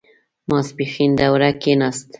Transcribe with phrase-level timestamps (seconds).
[0.49, 2.09] ماسپښين دوړه کېناسته.